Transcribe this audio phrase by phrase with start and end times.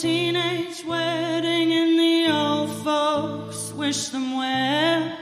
[0.00, 5.18] teenage wedding and the old folks wish them well.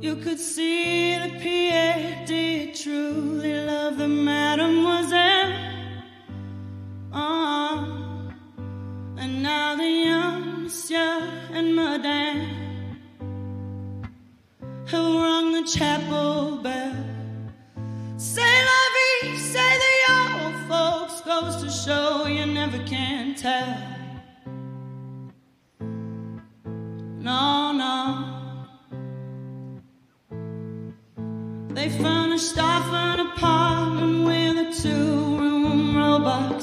[0.00, 2.26] You could see the PA
[2.82, 5.52] truly love the mademoiselle.
[7.12, 8.32] Oh,
[9.16, 12.48] and now the young monsieur and madame
[14.86, 16.35] have rung the chapel
[21.26, 23.76] goes to show you never can tell.
[27.18, 27.92] No, no.
[31.74, 36.62] They furnished off an apartment with a two room robot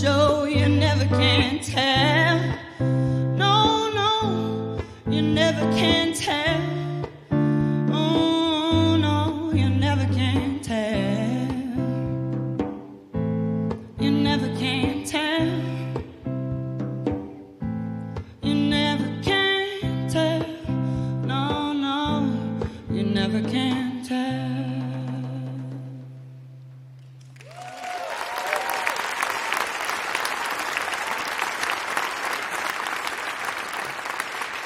[0.00, 2.09] show you never can tell.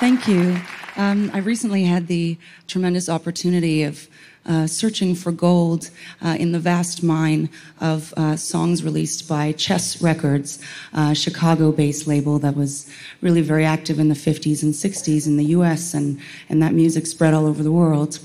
[0.04, 0.60] Thank you.
[0.98, 4.06] Um, I recently had the tremendous opportunity of
[4.44, 5.88] uh, searching for gold
[6.20, 7.48] uh, in the vast mine
[7.80, 12.86] of uh, songs released by Chess Records, a Chicago based label that was
[13.22, 17.06] really very active in the 50s and 60s in the US, and, and that music
[17.06, 18.18] spread all over the world.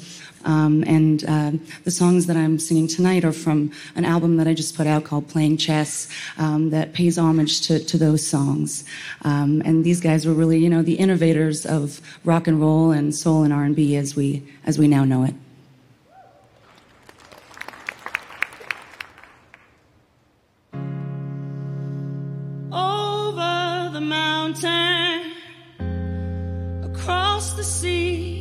[0.46, 1.52] Um, and uh,
[1.84, 5.04] the songs that I'm singing tonight are from an album that I just put out
[5.04, 6.08] called Playing Chess
[6.38, 8.86] um, that pays homage to, to those songs.
[9.24, 13.14] Um, and these guys were really, you know, the innovators of rock and roll and
[13.14, 15.34] soul and R&B as we as we now know it.
[22.72, 25.34] over the mountain,
[26.84, 28.39] across the sea.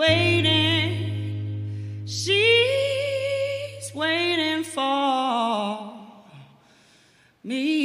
[0.00, 0.92] Waiting.
[2.06, 5.92] She's waiting for
[7.44, 7.79] me.